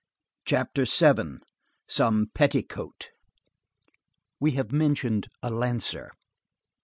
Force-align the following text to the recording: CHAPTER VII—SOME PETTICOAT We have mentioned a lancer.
CHAPTER 0.45 0.85
VII—SOME 0.85 2.31
PETTICOAT 2.33 3.09
We 4.39 4.51
have 4.53 4.71
mentioned 4.71 5.27
a 5.43 5.51
lancer. 5.51 6.11